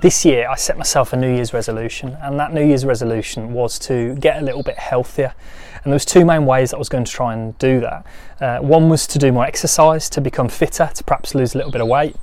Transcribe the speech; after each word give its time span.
this 0.00 0.24
year 0.24 0.48
I 0.48 0.54
set 0.54 0.78
myself 0.78 1.12
a 1.12 1.16
New 1.16 1.32
Year's 1.32 1.52
resolution, 1.52 2.16
and 2.22 2.38
that 2.40 2.54
New 2.54 2.64
Year's 2.64 2.84
resolution 2.84 3.52
was 3.52 3.78
to 3.80 4.14
get 4.16 4.42
a 4.42 4.44
little 4.44 4.62
bit 4.62 4.78
healthier. 4.78 5.34
And 5.82 5.92
there 5.92 5.94
was 5.94 6.04
two 6.04 6.24
main 6.24 6.46
ways 6.46 6.70
that 6.70 6.76
I 6.76 6.78
was 6.78 6.88
going 6.88 7.04
to 7.04 7.12
try 7.12 7.34
and 7.34 7.56
do 7.58 7.80
that. 7.80 8.06
Uh, 8.40 8.58
one 8.58 8.88
was 8.88 9.06
to 9.08 9.18
do 9.18 9.32
more 9.32 9.44
exercise 9.44 10.08
to 10.10 10.20
become 10.20 10.48
fitter, 10.48 10.90
to 10.94 11.04
perhaps 11.04 11.34
lose 11.34 11.54
a 11.54 11.58
little 11.58 11.72
bit 11.72 11.80
of 11.80 11.88
weight. 11.88 12.16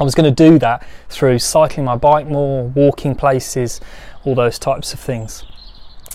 I 0.00 0.04
was 0.04 0.14
going 0.14 0.32
to 0.32 0.50
do 0.50 0.58
that 0.60 0.86
through 1.08 1.38
cycling 1.38 1.84
my 1.84 1.96
bike 1.96 2.26
more, 2.26 2.64
walking 2.68 3.14
places, 3.14 3.80
all 4.24 4.34
those 4.34 4.58
types 4.58 4.92
of 4.92 5.00
things. 5.00 5.44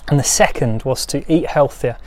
And 0.10 0.18
the 0.18 0.24
second 0.24 0.84
was 0.84 1.06
to 1.08 1.32
eat 1.32 1.48
healthier, 1.48 1.98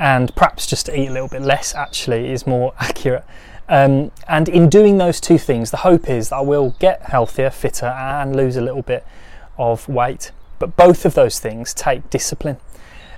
and 0.00 0.34
perhaps 0.34 0.66
just 0.66 0.86
to 0.86 0.98
eat 0.98 1.08
a 1.08 1.12
little 1.12 1.28
bit 1.28 1.42
less. 1.42 1.74
Actually, 1.74 2.32
is 2.32 2.46
more 2.46 2.74
accurate. 2.80 3.24
Um, 3.68 4.10
and 4.26 4.48
in 4.48 4.68
doing 4.68 4.98
those 4.98 5.20
two 5.20 5.38
things, 5.38 5.70
the 5.70 5.76
hope 5.78 6.08
is 6.08 6.30
that 6.30 6.36
I 6.36 6.40
will 6.40 6.74
get 6.80 7.02
healthier, 7.02 7.50
fitter, 7.50 7.86
and 7.86 8.34
lose 8.34 8.56
a 8.56 8.60
little 8.60 8.82
bit 8.82 9.06
of 9.58 9.88
weight. 9.88 10.32
But 10.58 10.76
both 10.76 11.04
of 11.04 11.14
those 11.14 11.38
things 11.38 11.72
take 11.72 12.10
discipline. 12.10 12.56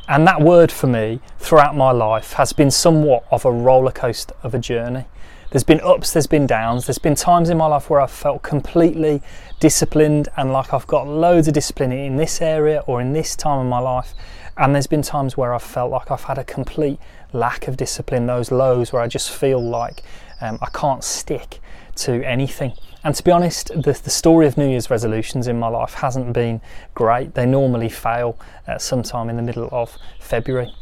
And 0.08 0.26
that 0.26 0.42
word 0.42 0.70
for 0.70 0.88
me 0.88 1.20
throughout 1.38 1.74
my 1.76 1.92
life 1.92 2.34
has 2.34 2.52
been 2.52 2.70
somewhat 2.70 3.24
of 3.30 3.46
a 3.46 3.52
roller 3.52 3.92
coaster 3.92 4.34
of 4.42 4.52
a 4.52 4.58
journey. 4.58 5.06
There's 5.52 5.64
been 5.64 5.80
ups, 5.80 6.12
there's 6.12 6.26
been 6.26 6.46
downs. 6.46 6.86
There's 6.86 6.98
been 6.98 7.14
times 7.14 7.50
in 7.50 7.58
my 7.58 7.66
life 7.66 7.88
where 7.88 8.00
I've 8.00 8.10
felt 8.10 8.42
completely 8.42 9.22
disciplined 9.60 10.28
and 10.36 10.52
like 10.52 10.72
I've 10.72 10.86
got 10.86 11.06
loads 11.06 11.46
of 11.46 11.54
discipline 11.54 11.92
in 11.92 12.16
this 12.16 12.40
area 12.40 12.82
or 12.86 13.00
in 13.00 13.12
this 13.12 13.36
time 13.36 13.58
of 13.58 13.66
my 13.66 13.78
life. 13.78 14.14
And 14.56 14.74
there's 14.74 14.86
been 14.86 15.02
times 15.02 15.36
where 15.36 15.54
I've 15.54 15.62
felt 15.62 15.90
like 15.90 16.10
I've 16.10 16.24
had 16.24 16.38
a 16.38 16.44
complete 16.44 16.98
lack 17.32 17.68
of 17.68 17.76
discipline, 17.76 18.26
those 18.26 18.50
lows 18.50 18.92
where 18.92 19.00
I 19.00 19.08
just 19.08 19.30
feel 19.30 19.62
like 19.62 20.02
um, 20.40 20.58
I 20.60 20.68
can't 20.70 21.02
stick 21.02 21.60
to 21.96 22.22
anything. 22.26 22.74
And 23.04 23.14
to 23.14 23.22
be 23.22 23.30
honest, 23.30 23.68
the, 23.68 23.98
the, 24.04 24.10
story 24.10 24.46
of 24.46 24.56
New 24.56 24.68
Year's 24.68 24.90
resolutions 24.90 25.48
in 25.48 25.58
my 25.58 25.68
life 25.68 25.94
hasn't 25.94 26.32
been 26.32 26.60
great. 26.94 27.34
They 27.34 27.46
normally 27.46 27.88
fail 27.88 28.38
at 28.66 28.80
sometime 28.80 29.28
in 29.28 29.36
the 29.36 29.42
middle 29.42 29.68
of 29.72 29.98
February. 30.20 30.72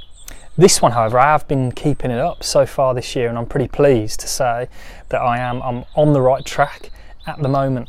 This 0.59 0.83
one, 0.83 0.93
however, 0.93 1.19
I 1.19 1.33
have 1.33 1.49
been 1.49 1.73
keeping 1.73 2.11
it 2.11 2.19
up 2.19 2.43
so 2.43 2.67
far 2.67 2.95
this 2.95 3.17
year, 3.17 3.29
and 3.29 3.39
I'm 3.39 3.47
pretty 3.47 3.69
pleased 3.69 4.21
to 4.21 4.29
say 4.29 4.69
that 5.09 5.21
I 5.21 5.39
am 5.39 5.63
I'm 5.63 5.85
on 5.95 6.13
the 6.13 6.21
right 6.21 6.45
track 6.45 6.91
at 7.27 7.41
the 7.41 7.49
moment. 7.49 7.89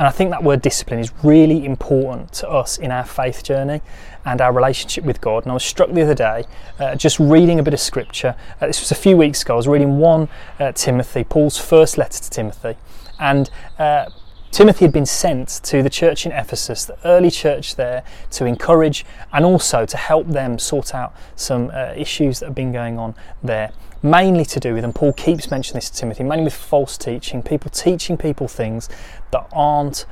And 0.00 0.06
I 0.06 0.12
think 0.12 0.30
that 0.30 0.42
word 0.42 0.62
discipline 0.62 0.98
is 0.98 1.12
really 1.22 1.62
important 1.66 2.32
to 2.32 2.48
us 2.48 2.78
in 2.78 2.90
our 2.90 3.04
faith 3.04 3.44
journey 3.44 3.82
and 4.24 4.40
our 4.40 4.50
relationship 4.50 5.04
with 5.04 5.20
God. 5.20 5.42
And 5.42 5.50
I 5.50 5.52
was 5.52 5.62
struck 5.62 5.90
the 5.90 6.00
other 6.00 6.14
day 6.14 6.44
uh, 6.78 6.94
just 6.94 7.20
reading 7.20 7.58
a 7.58 7.62
bit 7.62 7.74
of 7.74 7.80
scripture. 7.80 8.34
Uh, 8.62 8.68
this 8.68 8.80
was 8.80 8.90
a 8.90 8.94
few 8.94 9.18
weeks 9.18 9.42
ago. 9.42 9.52
I 9.52 9.56
was 9.58 9.68
reading 9.68 9.98
1 9.98 10.28
uh, 10.58 10.72
Timothy, 10.72 11.22
Paul's 11.22 11.58
first 11.58 11.98
letter 11.98 12.18
to 12.18 12.30
Timothy. 12.30 12.76
And 13.18 13.50
uh, 13.78 14.06
Timothy 14.50 14.84
had 14.84 14.92
been 14.92 15.06
sent 15.06 15.48
to 15.62 15.80
the 15.80 15.90
church 15.90 16.26
in 16.26 16.32
Ephesus, 16.32 16.84
the 16.84 16.98
early 17.04 17.30
church 17.30 17.76
there, 17.76 18.02
to 18.32 18.46
encourage 18.46 19.06
and 19.32 19.44
also 19.44 19.86
to 19.86 19.96
help 19.96 20.26
them 20.26 20.58
sort 20.58 20.92
out 20.94 21.14
some 21.36 21.70
uh, 21.72 21.92
issues 21.96 22.40
that 22.40 22.46
have 22.46 22.54
been 22.54 22.72
going 22.72 22.98
on 22.98 23.14
there. 23.44 23.70
Mainly 24.02 24.44
to 24.46 24.58
do 24.58 24.74
with, 24.74 24.82
and 24.82 24.94
Paul 24.94 25.12
keeps 25.12 25.50
mentioning 25.50 25.76
this 25.76 25.90
to 25.90 25.96
Timothy, 25.98 26.24
mainly 26.24 26.44
with 26.44 26.54
false 26.54 26.98
teaching, 26.98 27.42
people 27.42 27.70
teaching 27.70 28.16
people 28.16 28.48
things 28.48 28.88
that 29.30 29.46
aren't 29.52 30.04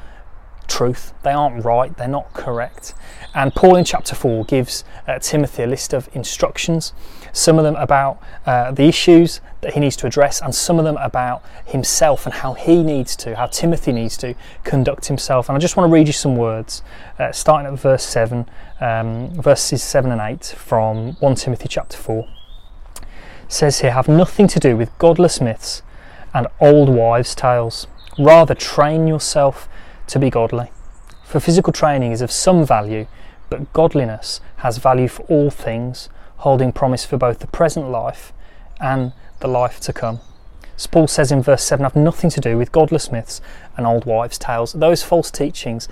truth, 0.69 1.13
they 1.23 1.33
aren't 1.33 1.65
right, 1.65 1.97
they're 1.97 2.09
not 2.09 2.33
correct. 2.33 2.95
And 3.35 3.55
Paul 3.55 3.77
in 3.77 3.85
chapter 3.85 4.15
4 4.15 4.45
gives 4.45 4.85
uh, 5.07 5.19
Timothy 5.19 5.63
a 5.63 5.67
list 5.67 5.93
of 5.93 6.09
instructions, 6.15 6.93
some 7.33 7.59
of 7.59 7.65
them 7.65 7.77
about 7.77 8.23
uh, 8.47 8.71
the 8.73 8.85
issues 8.85 9.41
that 9.61 9.75
he 9.75 9.81
needs 9.81 9.97
to 9.97 10.07
address, 10.07 10.41
and 10.41 10.55
some 10.55 10.79
of 10.79 10.85
them 10.85 10.97
about 10.99 11.45
himself 11.65 12.27
and 12.27 12.35
how 12.35 12.55
he 12.55 12.83
needs 12.83 13.17
to, 13.17 13.37
how 13.37 13.47
Timothy 13.47 13.93
needs 13.93 14.17
to 14.19 14.35
conduct 14.65 15.07
himself. 15.07 15.49
And 15.49 15.57
I 15.57 15.59
just 15.59 15.77
want 15.77 15.91
to 15.91 15.93
read 15.93 16.07
you 16.07 16.13
some 16.13 16.37
words, 16.37 16.83
uh, 17.19 17.33
starting 17.33 17.73
at 17.73 17.79
verse 17.79 18.05
7, 18.05 18.49
um, 18.81 19.31
verses 19.31 19.83
7 19.83 20.11
and 20.11 20.21
8 20.21 20.45
from 20.45 21.15
1 21.15 21.35
Timothy 21.35 21.69
chapter 21.69 21.97
4. 21.97 22.29
It 22.97 23.07
says 23.49 23.81
here, 23.81 23.93
Have 23.93 24.09
nothing 24.09 24.47
to 24.49 24.61
do 24.61 24.77
with 24.77 24.97
godless 24.99 25.41
myths 25.41 25.83
and 26.35 26.47
old 26.61 26.89
wives' 26.89 27.35
tales. 27.35 27.87
Rather, 28.19 28.55
train 28.55 29.07
yourself 29.07 29.69
to 30.09 30.19
be 30.19 30.31
godly. 30.31 30.71
For 31.25 31.41
physical 31.41 31.73
training 31.73 32.13
is 32.13 32.23
of 32.23 32.31
some 32.31 32.65
value, 32.65 33.07
but 33.51 33.73
godliness 33.73 34.41
has 34.57 34.79
value 34.79 35.09
for 35.09 35.23
all 35.25 35.51
things, 35.51 36.09
holding 36.39 36.73
promise 36.73 37.05
for 37.05 37.17
both 37.17 37.39
the 37.39 37.47
present 37.47 37.91
life 37.91 38.33
and 38.81 39.13
the 39.41 39.49
life 39.49 39.81
to 39.81 39.93
come. 39.93 40.21
As 40.77 40.87
Paul 40.87 41.09
says 41.09 41.33
in 41.33 41.43
verse 41.43 41.65
7, 41.65 41.83
have 41.83 41.97
nothing 41.97 42.31
to 42.31 42.41
do 42.41 42.57
with 42.57 42.73
godless 42.73 43.11
myths 43.11 43.41
and 43.77 43.87
old 43.87 44.05
wives' 44.05 44.39
tales. 44.39 44.73
Those 44.73 45.03
false 45.03 45.31
teachings, 45.31 45.89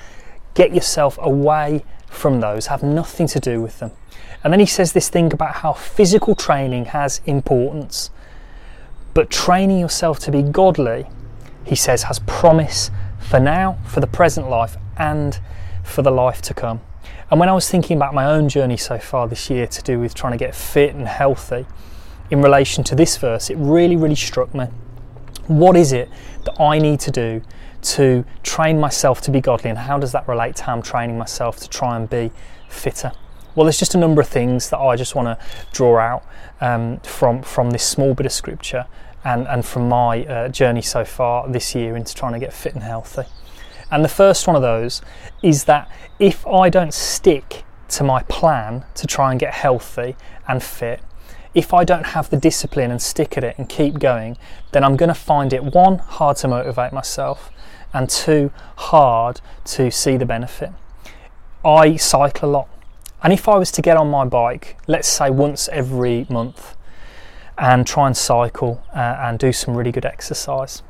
get 0.55 0.75
yourself 0.75 1.19
away 1.21 1.85
from 2.09 2.41
those, 2.41 2.69
have 2.69 2.83
nothing 2.83 3.27
to 3.29 3.41
do 3.41 3.61
with 3.61 3.81
them. 3.81 3.91
And 4.45 4.53
then 4.53 4.61
he 4.61 4.67
says 4.67 4.93
this 4.93 5.09
thing 5.09 5.33
about 5.33 5.57
how 5.57 5.73
physical 5.73 6.37
training 6.37 6.87
has 6.87 7.21
importance, 7.27 8.11
but 9.13 9.29
training 9.29 9.81
yourself 9.81 10.21
to 10.21 10.31
be 10.31 10.43
godly, 10.43 11.07
he 11.65 11.75
says, 11.75 12.05
has 12.05 12.21
promise 12.21 12.91
for 13.29 13.41
now, 13.41 13.79
for 13.87 14.01
the 14.01 14.07
present 14.07 14.49
life, 14.49 14.77
and 14.97 15.39
for 15.83 16.03
the 16.03 16.11
life 16.11 16.41
to 16.43 16.55
come. 16.55 16.81
And 17.31 17.41
when 17.41 17.49
I 17.49 17.53
was 17.53 17.69
thinking 17.69 17.97
about 17.97 18.15
my 18.15 18.25
own 18.25 18.49
journey 18.49 18.77
so 18.77 18.99
far 18.99 19.27
this 19.27 19.51
year 19.51 19.67
to 19.67 19.83
do 19.83 19.99
with 19.99 20.15
trying 20.15 20.33
to 20.33 20.39
get 20.39 20.55
fit 20.55 20.95
and 20.95 21.09
healthy, 21.09 21.67
in 22.31 22.41
relation 22.41 22.85
to 22.85 22.95
this 22.95 23.17
verse, 23.17 23.51
it 23.51 23.57
really, 23.57 23.97
really 23.97 24.15
struck 24.15 24.55
me. 24.55 24.67
What 25.47 25.77
is 25.77 25.93
it 25.93 26.09
that 26.45 26.61
I 26.61 26.79
need 26.79 27.01
to 27.01 27.11
do 27.11 27.43
to 27.83 28.25
train 28.43 28.81
myself 28.81 29.21
to 29.23 29.31
be 29.31 29.41
godly, 29.41 29.71
and 29.71 29.79
how 29.79 29.99
does 29.99 30.13
that 30.13 30.27
relate 30.29 30.57
to 30.57 30.65
how 30.65 30.75
I'm 30.75 30.83
training 30.83 31.19
myself 31.19 31.57
to 31.59 31.69
try 31.69 31.97
and 31.97 32.09
be 32.09 32.33
fitter? 32.69 33.13
Well, 33.55 33.65
there's 33.65 33.79
just 33.79 33.95
a 33.95 33.99
number 33.99 34.21
of 34.21 34.29
things 34.29 34.71
that 34.71 34.79
I 34.79 34.97
just 34.97 35.15
want 35.15 35.27
to 35.27 35.47
draw 35.73 35.99
out 35.99 36.25
um, 36.61 36.99
from 37.01 37.43
from 37.43 37.71
this 37.71 37.85
small 37.85 38.13
bit 38.13 38.27
of 38.27 38.33
scripture 38.33 38.87
and, 39.27 39.49
and 39.49 39.67
from 39.67 39.89
my 39.89 40.25
uh, 40.25 40.49
journey 40.49 40.81
so 40.81 41.05
far 41.05 41.49
this 41.49 41.75
year 41.75 41.97
into 41.97 42.15
trying 42.15 42.33
to 42.33 42.39
get 42.39 42.53
fit 42.53 42.75
and 42.75 42.83
healthy. 42.85 43.25
And 43.91 44.05
the 44.05 44.09
first 44.09 44.47
one 44.47 44.55
of 44.55 44.63
those 44.63 45.03
is 45.43 45.65
that 45.65 45.91
if 46.21 46.47
I 46.47 46.71
don't 46.71 46.95
stick 46.95 47.65
to 47.89 48.05
my 48.05 48.23
plan 48.25 48.85
to 48.95 49.07
try 49.07 49.33
and 49.33 49.41
get 49.41 49.53
healthy 49.53 50.15
and 50.47 50.63
fit, 50.63 51.01
if 51.55 51.75
I 51.75 51.83
don't 51.83 52.07
have 52.07 52.31
the 52.31 52.37
discipline 52.37 52.93
and 52.93 53.03
stick 53.03 53.37
at 53.37 53.43
it 53.43 53.59
and 53.59 53.69
keep 53.69 53.99
going, 53.99 54.37
then 54.71 54.85
I'm 54.85 54.95
going 54.95 55.09
to 55.09 55.15
find 55.15 55.53
it 55.53 55.65
one, 55.65 55.99
hard 55.99 56.37
to 56.39 56.49
motivate 56.49 56.93
myself, 56.93 57.51
and 57.93 58.09
two, 58.09 58.53
hard 58.77 59.41
to 59.65 59.91
see 59.91 60.17
the 60.17 60.27
benefit. 60.27 60.71
I 61.65 61.97
cycle 61.97 62.49
a 62.49 62.53
lot. 62.53 62.69
And 63.25 63.33
if 63.33 63.49
I 63.49 63.57
was 63.57 63.73
to 63.73 63.83
get 63.83 63.97
on 63.97 64.09
my 64.09 64.25
bike, 64.25 64.77
let's 64.87 65.09
say 65.09 65.31
once 65.31 65.69
every 65.69 66.27
month, 66.31 66.77
and 67.59 67.87
try 67.87 68.07
and 68.07 68.17
cycle 68.17 68.83
uh, 68.95 69.17
and 69.21 69.39
do 69.39 69.53
some 69.53 69.77
really 69.77 69.93
good 69.93 70.05
exercise. 70.05 70.83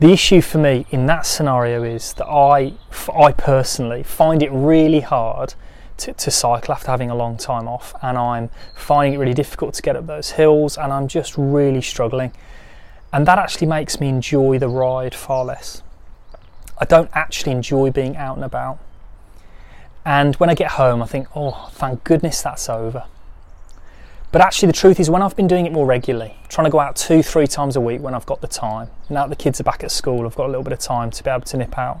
The 0.00 0.12
issue 0.12 0.40
for 0.40 0.58
me 0.58 0.86
in 0.90 1.06
that 1.06 1.24
scenario 1.24 1.82
is 1.82 2.14
that 2.14 2.26
I, 2.26 2.74
I 3.12 3.32
personally 3.32 4.02
find 4.02 4.42
it 4.42 4.50
really 4.50 5.00
hard 5.00 5.54
to, 5.98 6.12
to, 6.12 6.30
cycle 6.30 6.74
after 6.74 6.90
having 6.90 7.10
a 7.10 7.14
long 7.14 7.36
time 7.36 7.68
off, 7.68 7.94
and 8.02 8.18
I'm 8.18 8.50
finding 8.74 9.14
it 9.14 9.18
really 9.18 9.34
difficult 9.34 9.74
to 9.74 9.82
get 9.82 9.94
up 9.94 10.06
those 10.08 10.32
hills, 10.32 10.76
and 10.76 10.92
I'm 10.92 11.06
just 11.06 11.34
really 11.38 11.80
struggling. 11.80 12.32
And 13.12 13.26
that 13.26 13.38
actually 13.38 13.68
makes 13.68 14.00
me 14.00 14.08
enjoy 14.08 14.58
the 14.58 14.68
ride 14.68 15.14
far 15.14 15.44
less. 15.44 15.82
I 16.78 16.84
don't 16.84 17.10
actually 17.14 17.52
enjoy 17.52 17.92
being 17.92 18.16
out 18.16 18.34
and 18.34 18.44
about. 18.44 18.80
And 20.04 20.34
when 20.36 20.50
I 20.50 20.54
get 20.54 20.72
home, 20.72 21.00
I 21.00 21.06
think, 21.06 21.28
oh, 21.36 21.68
thank 21.72 22.02
goodness 22.02 22.42
that's 22.42 22.68
over. 22.68 23.04
But 24.34 24.40
actually, 24.40 24.66
the 24.66 24.72
truth 24.72 24.98
is, 24.98 25.08
when 25.08 25.22
I've 25.22 25.36
been 25.36 25.46
doing 25.46 25.64
it 25.64 25.70
more 25.70 25.86
regularly, 25.86 26.34
trying 26.48 26.64
to 26.64 26.70
go 26.72 26.80
out 26.80 26.96
two, 26.96 27.22
three 27.22 27.46
times 27.46 27.76
a 27.76 27.80
week 27.80 28.00
when 28.00 28.16
I've 28.16 28.26
got 28.26 28.40
the 28.40 28.48
time, 28.48 28.90
now 29.08 29.28
the 29.28 29.36
kids 29.36 29.60
are 29.60 29.62
back 29.62 29.84
at 29.84 29.92
school, 29.92 30.26
I've 30.26 30.34
got 30.34 30.46
a 30.46 30.48
little 30.48 30.64
bit 30.64 30.72
of 30.72 30.80
time 30.80 31.12
to 31.12 31.22
be 31.22 31.30
able 31.30 31.44
to 31.44 31.56
nip 31.56 31.78
out. 31.78 32.00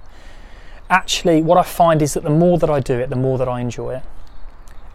Actually, 0.90 1.42
what 1.42 1.58
I 1.58 1.62
find 1.62 2.02
is 2.02 2.14
that 2.14 2.24
the 2.24 2.30
more 2.30 2.58
that 2.58 2.68
I 2.68 2.80
do 2.80 2.98
it, 2.98 3.08
the 3.08 3.14
more 3.14 3.38
that 3.38 3.48
I 3.48 3.60
enjoy 3.60 3.98
it. 3.98 4.02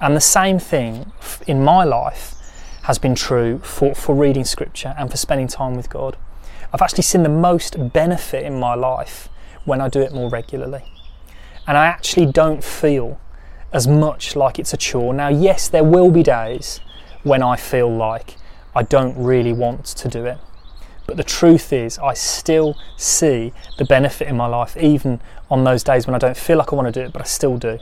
And 0.02 0.18
the 0.18 0.20
same 0.20 0.60
thing 0.60 1.14
in 1.48 1.64
my 1.64 1.86
life 1.86 2.36
has 2.84 2.98
been 2.98 3.16
true 3.16 3.60
for, 3.60 3.96
for 3.96 4.14
reading 4.16 4.44
scripture 4.44 4.94
and 4.98 5.10
for 5.10 5.16
spending 5.16 5.48
time 5.48 5.76
with 5.76 5.90
God. 5.90 6.18
I've 6.74 6.82
actually 6.82 7.04
seen 7.04 7.24
the 7.24 7.30
most 7.30 7.94
benefit 7.94 8.44
in 8.44 8.60
my 8.60 8.76
life 8.76 9.30
when 9.64 9.80
I 9.80 9.88
do 9.88 10.02
it 10.02 10.12
more 10.12 10.30
regularly. 10.30 10.84
And 11.66 11.78
I 11.78 11.86
actually 11.86 12.26
don't 12.26 12.62
feel 12.62 13.18
as 13.72 13.88
much 13.88 14.36
like 14.36 14.60
it's 14.60 14.74
a 14.74 14.78
chore. 14.78 15.14
Now, 15.14 15.30
yes, 15.30 15.70
there 15.70 15.86
will 15.86 16.12
be 16.12 16.22
days 16.22 16.82
when 17.24 17.44
I 17.44 17.56
feel 17.56 17.94
like 17.94 18.36
I 18.76 18.84
don't 18.84 19.18
really 19.18 19.54
want 19.54 19.86
to 19.86 20.08
do 20.08 20.26
it. 20.26 20.38
But 21.06 21.18
the 21.18 21.24
truth 21.24 21.74
is, 21.74 21.98
I 21.98 22.14
still 22.14 22.78
see 22.96 23.52
the 23.78 23.86
benefit 23.86 24.28
in 24.28 24.38
my 24.38 24.46
life, 24.46 24.78
even 24.78 25.22
on 25.50 25.64
those 25.64 25.84
days 25.84 26.06
when 26.06 26.14
I 26.14 26.20
don't 26.20 26.38
feel 26.38 26.58
like 26.58 26.72
I 26.72 26.76
want 26.76 26.94
to 26.94 27.00
do 27.00 27.06
it, 27.06 27.12
but 27.12 27.22
I 27.22 27.26
still 27.26 27.58
do. 27.58 27.80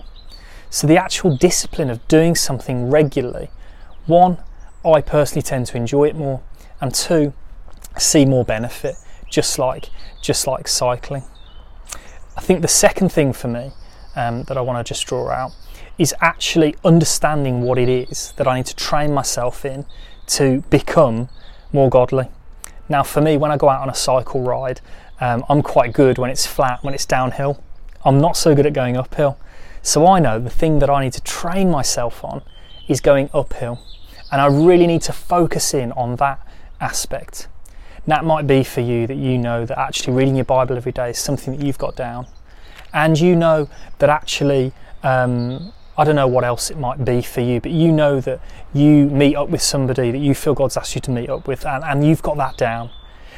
So, 0.69 0.87
the 0.87 0.97
actual 0.97 1.35
discipline 1.35 1.89
of 1.89 2.05
doing 2.07 2.35
something 2.35 2.89
regularly, 2.89 3.49
one, 4.05 4.37
I 4.85 5.01
personally 5.01 5.41
tend 5.41 5.67
to 5.67 5.77
enjoy 5.77 6.05
it 6.05 6.15
more, 6.15 6.41
and 6.79 6.93
two, 6.93 7.33
see 7.97 8.25
more 8.25 8.45
benefit, 8.45 8.95
just 9.29 9.59
like 9.59 9.89
just 10.21 10.47
like 10.47 10.67
cycling. 10.67 11.23
I 12.37 12.41
think 12.41 12.61
the 12.61 12.67
second 12.67 13.09
thing 13.09 13.33
for 13.33 13.47
me 13.47 13.71
um, 14.15 14.43
that 14.43 14.57
I 14.57 14.61
want 14.61 14.85
to 14.85 14.89
just 14.89 15.05
draw 15.07 15.29
out 15.29 15.51
is 15.97 16.13
actually 16.21 16.75
understanding 16.83 17.61
what 17.61 17.77
it 17.77 17.89
is 17.89 18.33
that 18.37 18.47
I 18.47 18.57
need 18.57 18.65
to 18.67 18.75
train 18.75 19.13
myself 19.13 19.65
in 19.65 19.85
to 20.27 20.61
become 20.69 21.29
more 21.73 21.89
godly. 21.89 22.29
Now, 22.89 23.03
for 23.03 23.21
me, 23.21 23.37
when 23.37 23.51
I 23.51 23.57
go 23.57 23.69
out 23.69 23.81
on 23.81 23.89
a 23.89 23.95
cycle 23.95 24.41
ride, 24.41 24.81
um, 25.19 25.43
I'm 25.49 25.61
quite 25.61 25.93
good 25.93 26.17
when 26.17 26.29
it's 26.29 26.45
flat, 26.45 26.83
when 26.83 26.93
it's 26.93 27.05
downhill. 27.05 27.61
I'm 28.05 28.19
not 28.21 28.37
so 28.37 28.55
good 28.55 28.65
at 28.65 28.73
going 28.73 28.95
uphill. 28.95 29.37
So 29.81 30.05
I 30.05 30.19
know 30.19 30.39
the 30.39 30.49
thing 30.49 30.79
that 30.79 30.89
I 30.89 31.03
need 31.03 31.13
to 31.13 31.21
train 31.21 31.69
myself 31.71 32.23
on 32.23 32.41
is 32.87 33.01
going 33.01 33.29
uphill. 33.33 33.79
And 34.31 34.41
I 34.41 34.47
really 34.47 34.87
need 34.87 35.01
to 35.03 35.13
focus 35.13 35.73
in 35.73 35.91
on 35.93 36.17
that 36.17 36.45
aspect. 36.79 37.47
That 38.05 38.23
might 38.23 38.47
be 38.47 38.63
for 38.63 38.81
you 38.81 39.05
that 39.07 39.17
you 39.17 39.37
know 39.37 39.65
that 39.65 39.77
actually 39.77 40.13
reading 40.13 40.35
your 40.35 40.45
Bible 40.45 40.77
every 40.77 40.93
day 40.93 41.09
is 41.09 41.17
something 41.17 41.57
that 41.57 41.65
you've 41.65 41.77
got 41.77 41.95
down. 41.95 42.27
And 42.93 43.19
you 43.19 43.35
know 43.35 43.69
that 43.99 44.09
actually, 44.09 44.71
um, 45.03 45.73
I 45.99 46.03
don't 46.03 46.15
know 46.15 46.27
what 46.27 46.43
else 46.43 46.69
it 46.69 46.77
might 46.77 47.03
be 47.03 47.23
for 47.23 47.41
you, 47.41 47.59
but 47.59 47.71
you 47.71 47.91
know 47.91 48.21
that 48.21 48.39
you 48.71 49.07
meet 49.07 49.35
up 49.35 49.49
with 49.49 49.63
somebody 49.63 50.11
that 50.11 50.19
you 50.19 50.35
feel 50.35 50.53
God's 50.53 50.77
asked 50.77 50.93
you 50.93 51.01
to 51.01 51.11
meet 51.11 51.27
up 51.27 51.47
with, 51.47 51.65
and, 51.65 51.83
and 51.83 52.05
you've 52.05 52.21
got 52.21 52.37
that 52.37 52.55
down. 52.55 52.91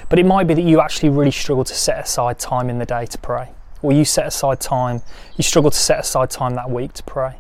But 0.09 0.19
it 0.19 0.25
might 0.25 0.45
be 0.45 0.56
that 0.56 0.63
you 0.63 0.81
actually 0.81 1.09
really 1.09 1.31
struggle 1.31 1.63
to 1.63 1.73
set 1.73 2.03
aside 2.03 2.38
time 2.38 2.69
in 2.69 2.77
the 2.77 2.85
day 2.85 3.06
to 3.06 3.17
pray, 3.17 3.51
or 3.81 3.94
you 3.94 4.03
set 4.03 4.27
aside 4.27 4.59
time, 4.59 5.01
you 5.38 5.44
struggle 5.44 5.71
to 5.71 5.77
set 5.77 6.00
aside 6.00 6.31
time 6.31 6.56
that 6.56 6.69
week 6.69 6.91
to 6.94 7.03
pray. 7.03 7.38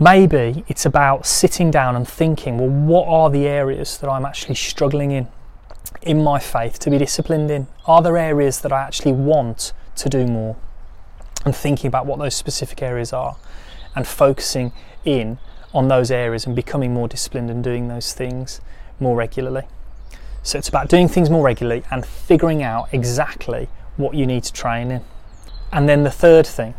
Maybe 0.00 0.64
it's 0.68 0.86
about 0.86 1.26
sitting 1.26 1.70
down 1.70 1.94
and 1.94 2.08
thinking, 2.08 2.56
well, 2.56 2.70
what 2.70 3.08
are 3.08 3.28
the 3.28 3.46
areas 3.46 3.98
that 3.98 4.08
I'm 4.08 4.24
actually 4.24 4.54
struggling 4.54 5.10
in, 5.10 5.28
in 6.00 6.22
my 6.22 6.38
faith 6.38 6.78
to 6.78 6.90
be 6.90 6.96
disciplined 6.96 7.50
in? 7.50 7.66
Are 7.84 8.00
there 8.00 8.16
areas 8.16 8.60
that 8.60 8.72
I 8.72 8.80
actually 8.80 9.12
want 9.12 9.74
to 9.96 10.08
do 10.08 10.26
more? 10.26 10.56
And 11.44 11.54
thinking 11.54 11.88
about 11.88 12.06
what 12.06 12.18
those 12.18 12.34
specific 12.34 12.80
areas 12.80 13.12
are 13.12 13.36
and 13.98 14.06
focusing 14.06 14.70
in 15.04 15.36
on 15.74 15.88
those 15.88 16.08
areas 16.12 16.46
and 16.46 16.54
becoming 16.54 16.94
more 16.94 17.08
disciplined 17.08 17.50
and 17.50 17.64
doing 17.64 17.88
those 17.88 18.12
things 18.12 18.60
more 19.00 19.16
regularly. 19.16 19.64
So 20.44 20.56
it's 20.56 20.68
about 20.68 20.88
doing 20.88 21.08
things 21.08 21.28
more 21.28 21.44
regularly 21.44 21.82
and 21.90 22.06
figuring 22.06 22.62
out 22.62 22.88
exactly 22.92 23.68
what 23.96 24.14
you 24.14 24.24
need 24.24 24.44
to 24.44 24.52
train 24.52 24.92
in. 24.92 25.02
And 25.72 25.88
then 25.88 26.04
the 26.04 26.12
third 26.12 26.46
thing 26.46 26.74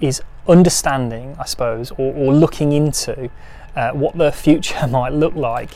is 0.00 0.22
understanding, 0.46 1.34
I 1.40 1.44
suppose, 1.44 1.90
or, 1.90 2.14
or 2.14 2.32
looking 2.32 2.70
into 2.70 3.28
uh, 3.74 3.90
what 3.90 4.16
the 4.16 4.30
future 4.44 4.86
might 4.86 5.12
look 5.12 5.34
like 5.34 5.72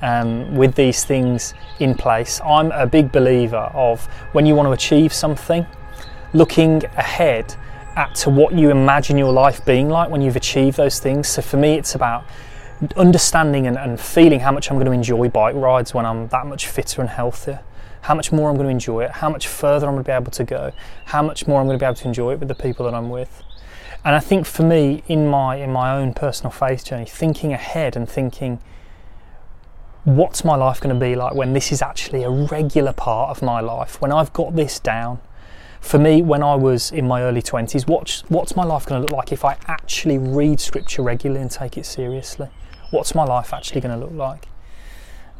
um, 0.00 0.54
with 0.54 0.76
these 0.76 1.04
things 1.04 1.54
in 1.80 1.96
place. 1.96 2.40
I'm 2.44 2.70
a 2.70 2.86
big 2.86 3.10
believer 3.10 3.68
of 3.74 4.06
when 4.30 4.46
you 4.46 4.54
want 4.54 4.68
to 4.68 4.72
achieve 4.72 5.12
something, 5.12 5.66
looking 6.32 6.84
ahead 6.96 7.56
at 7.96 8.14
to 8.16 8.30
what 8.30 8.54
you 8.54 8.70
imagine 8.70 9.18
your 9.18 9.32
life 9.32 9.64
being 9.64 9.88
like 9.88 10.10
when 10.10 10.20
you've 10.20 10.36
achieved 10.36 10.76
those 10.76 11.00
things. 11.00 11.28
So 11.28 11.42
for 11.42 11.56
me, 11.56 11.74
it's 11.74 11.94
about 11.94 12.24
understanding 12.96 13.66
and, 13.66 13.78
and 13.78 13.98
feeling 13.98 14.40
how 14.40 14.52
much 14.52 14.70
I'm 14.70 14.76
going 14.76 14.86
to 14.86 14.92
enjoy 14.92 15.28
bike 15.28 15.54
rides 15.54 15.94
when 15.94 16.04
I'm 16.04 16.28
that 16.28 16.46
much 16.46 16.66
fitter 16.66 17.00
and 17.00 17.08
healthier 17.08 17.62
how 18.06 18.14
much 18.14 18.30
more 18.30 18.48
I'm 18.48 18.54
going 18.54 18.68
to 18.68 18.70
enjoy 18.70 19.02
it, 19.02 19.10
how 19.10 19.28
much 19.28 19.48
further 19.48 19.88
I'm 19.88 19.94
going 19.94 20.04
to 20.04 20.08
be 20.08 20.14
able 20.14 20.30
to 20.30 20.44
go, 20.44 20.70
how 21.06 21.22
much 21.22 21.48
more 21.48 21.60
I'm 21.60 21.66
going 21.66 21.76
to 21.76 21.82
be 21.82 21.86
able 21.86 21.96
to 21.96 22.06
enjoy 22.06 22.34
it 22.34 22.38
with 22.38 22.46
the 22.46 22.54
people 22.54 22.84
that 22.84 22.94
I'm 22.94 23.10
with. 23.10 23.42
And 24.04 24.14
I 24.14 24.20
think 24.20 24.46
for 24.46 24.62
me, 24.62 25.02
in 25.08 25.26
my 25.26 25.56
in 25.56 25.72
my 25.72 25.96
own 25.96 26.14
personal 26.14 26.52
faith 26.52 26.84
journey, 26.84 27.06
thinking 27.06 27.52
ahead 27.52 27.96
and 27.96 28.08
thinking, 28.08 28.60
what's 30.04 30.44
my 30.44 30.54
life 30.54 30.80
going 30.80 30.94
to 30.94 31.00
be 31.00 31.16
like 31.16 31.34
when 31.34 31.52
this 31.52 31.72
is 31.72 31.82
actually 31.82 32.22
a 32.22 32.30
regular 32.30 32.92
part 32.92 33.30
of 33.30 33.42
my 33.42 33.60
life, 33.60 34.00
when 34.00 34.12
I've 34.12 34.32
got 34.32 34.54
this 34.54 34.78
down. 34.78 35.18
For 35.80 35.98
me, 35.98 36.22
when 36.22 36.42
I 36.42 36.54
was 36.54 36.90
in 36.90 37.06
my 37.06 37.22
early 37.22 37.42
20s, 37.42 37.86
what's, 37.86 38.22
what's 38.28 38.56
my 38.56 38.64
life 38.64 38.86
going 38.86 39.00
to 39.00 39.02
look 39.02 39.16
like 39.16 39.32
if 39.32 39.44
I 39.44 39.56
actually 39.66 40.18
read 40.18 40.60
scripture 40.60 41.02
regularly 41.02 41.42
and 41.42 41.50
take 41.50 41.78
it 41.78 41.86
seriously? 41.86 42.48
What's 42.90 43.14
my 43.14 43.24
life 43.24 43.52
actually 43.52 43.80
going 43.80 43.98
to 43.98 44.04
look 44.06 44.14
like? 44.14 44.48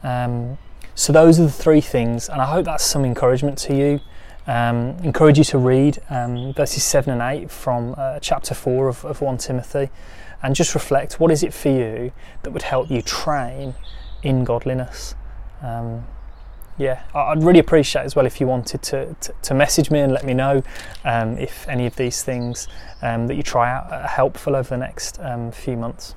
Um, 0.02 0.58
so, 0.94 1.12
those 1.12 1.38
are 1.38 1.44
the 1.44 1.52
three 1.52 1.80
things, 1.80 2.28
and 2.28 2.40
I 2.40 2.46
hope 2.46 2.64
that's 2.64 2.84
some 2.84 3.04
encouragement 3.04 3.58
to 3.58 3.74
you. 3.76 4.00
Um, 4.46 4.96
encourage 5.02 5.38
you 5.38 5.44
to 5.44 5.58
read 5.58 5.98
um, 6.08 6.54
verses 6.54 6.84
7 6.84 7.12
and 7.12 7.20
8 7.20 7.50
from 7.50 7.96
uh, 7.98 8.20
chapter 8.20 8.54
4 8.54 8.88
of, 8.88 9.04
of 9.04 9.20
1 9.20 9.38
Timothy 9.38 9.90
and 10.42 10.54
just 10.54 10.74
reflect 10.74 11.18
what 11.18 11.32
is 11.32 11.42
it 11.42 11.52
for 11.52 11.68
you 11.68 12.12
that 12.42 12.50
would 12.50 12.62
help 12.62 12.88
you 12.88 13.02
train 13.02 13.74
in 14.22 14.44
godliness. 14.44 15.16
Um, 15.62 16.06
yeah, 16.78 17.02
I'd 17.14 17.42
really 17.42 17.58
appreciate 17.58 18.02
as 18.02 18.14
well 18.14 18.26
if 18.26 18.40
you 18.40 18.46
wanted 18.46 18.82
to, 18.82 19.14
to, 19.14 19.34
to 19.42 19.54
message 19.54 19.90
me 19.90 20.00
and 20.00 20.12
let 20.12 20.24
me 20.24 20.34
know 20.34 20.62
um, 21.04 21.38
if 21.38 21.66
any 21.68 21.86
of 21.86 21.96
these 21.96 22.22
things 22.22 22.68
um, 23.02 23.26
that 23.28 23.34
you 23.34 23.42
try 23.42 23.72
out 23.72 23.90
are 23.90 24.06
helpful 24.06 24.54
over 24.54 24.68
the 24.68 24.76
next 24.76 25.18
um, 25.20 25.50
few 25.52 25.76
months. 25.76 26.14